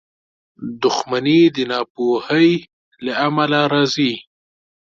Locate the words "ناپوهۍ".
1.71-2.51